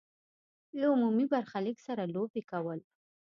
[0.79, 2.79] له عمومي برخلیک سره لوبې کول.